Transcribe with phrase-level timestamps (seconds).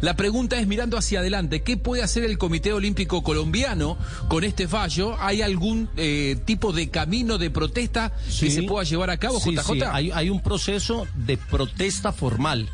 [0.00, 3.96] La pregunta es mirando hacia adelante, ¿qué puede hacer el Comité Olímpico Colombiano
[4.28, 5.16] con este fallo?
[5.20, 9.54] ¿Hay algún eh, tipo de camino de protesta que se pueda llevar a cabo, Sí,
[9.54, 9.72] JJ?
[9.72, 12.68] sí, hay, hay un proceso de protesta formal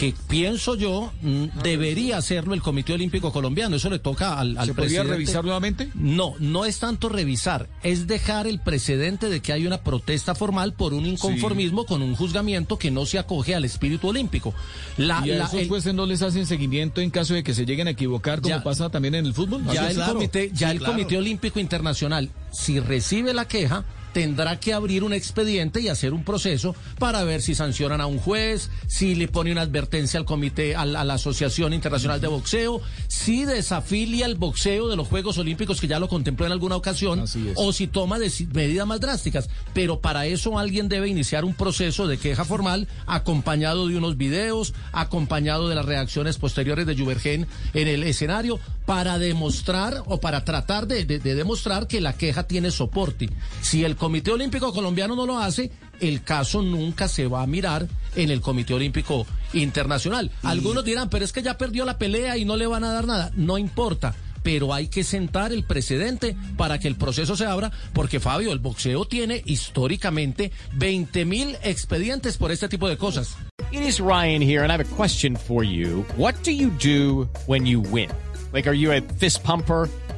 [0.00, 3.76] que pienso yo mm, debería hacerlo el Comité Olímpico Colombiano.
[3.76, 5.10] Eso le toca al, al ¿Se podría presidente.
[5.12, 5.90] revisar nuevamente?
[5.94, 10.72] No, no es tanto revisar, es dejar el precedente de que hay una protesta formal
[10.72, 14.54] por un inconformismo con un juzgamiento que no se acoge al espíritu olímpico.
[14.96, 17.52] La, ¿Y a la- esos el- jueces no les hacen seguimiento en caso de que
[17.52, 19.62] se lleguen a equivocar, como Ya- pasa también en el fútbol?
[19.70, 20.14] ya Ah, el, claro.
[20.14, 20.94] comité, ya Sí, el claro.
[20.94, 26.24] Comité Olímpico Internacional, si recibe la queja, tendrá que abrir un expediente y hacer un
[26.24, 30.74] proceso para ver si sancionan a un juez, si le pone una advertencia al comité,
[30.76, 35.88] a la Asociación Internacional de Boxeo, si desafilia el boxeo de los Juegos Olímpicos, que
[35.88, 37.20] ya lo contempló en alguna ocasión,
[37.56, 38.18] o si toma
[38.52, 39.48] medidas más drásticas.
[39.74, 44.74] Pero para eso alguien debe iniciar un proceso de queja formal acompañado de unos videos,
[44.92, 50.86] acompañado de las reacciones posteriores de Juvergen en el escenario, para demostrar o para tratar
[50.88, 53.28] de, de- de demostrar que la queja tiene soporte.
[53.60, 55.70] Si el Comité Olímpico Colombiano no lo hace,
[56.00, 60.30] el caso nunca se va a mirar en el Comité Olímpico Internacional.
[60.42, 63.06] Algunos dirán, pero es que ya perdió la pelea y no le van a dar
[63.06, 63.30] nada.
[63.36, 68.20] No importa pero hay que sentar el precedente para que el proceso se abra, porque
[68.20, 73.36] Fabio, el boxeo tiene históricamente 20 mil expedientes por este tipo de cosas.
[73.70, 76.06] It is Ryan here, and I have a question for you.
[76.16, 78.08] What do you do when you win?
[78.50, 79.90] Like, are you a fist pumper?